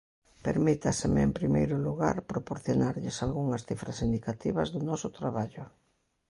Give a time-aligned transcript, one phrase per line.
[0.47, 5.63] Permítaseme, en primeiro lugar, proporcionarlles algunhas cifras indicativas do noso traballo.